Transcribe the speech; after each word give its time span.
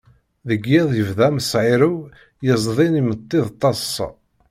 Deg 0.47 0.61
yiḍ 0.71 0.89
yebda 0.95 1.27
asemɛirew 1.37 1.97
yezdin 2.45 2.99
imeṭṭi 3.01 3.39
d 3.45 3.49
taḍṣa. 3.61 4.09